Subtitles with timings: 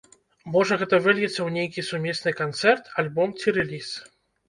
[0.55, 3.97] Можа, гэта выльецца ў нейкі сумесны канцэрт, альбом ці рэліз.